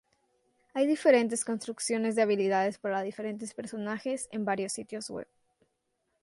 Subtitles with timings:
[0.73, 5.27] Hay diferentes construcciones de habilidades para diferentes personajes en varios sitios web.